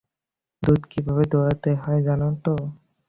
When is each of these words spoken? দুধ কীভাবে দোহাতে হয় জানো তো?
দুধ 0.63 0.81
কীভাবে 0.91 1.23
দোহাতে 1.31 1.71
হয় 1.83 2.01
জানো 2.07 2.27
তো? 2.43 2.53